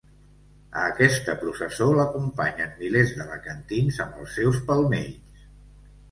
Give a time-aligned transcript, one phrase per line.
[0.83, 5.45] A aquesta processó l'acompanyen milers d'alacantins amb els seus palmells.